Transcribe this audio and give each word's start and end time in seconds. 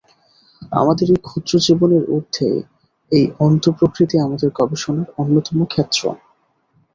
আমাদের 0.71 1.07
এই 1.09 1.19
ক্ষুদ্র 1.23 1.53
জীবনের 1.59 2.03
ঊর্ধ্বে 2.11 2.49
এই 3.11 3.25
অন্তঃপ্রকৃতি 3.39 4.15
আমাদের 4.17 4.49
গবেষণার 4.59 5.07
অন্যতম 5.17 5.57
ক্ষেত্র। 5.65 6.01